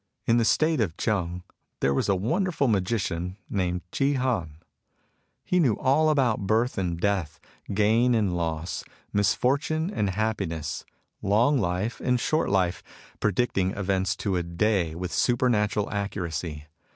[0.25, 1.43] In the State of ChSng
[1.79, 4.57] there was a wonderful magician named Chi Han.
[5.45, 7.39] He knew all about birth and death,
[7.71, 8.83] gain and loss,
[9.13, 10.85] misfortune and happiness,
[11.21, 12.81] long life and short life—
[13.21, 16.65] ^predicting events to a day with supernatural accuracy.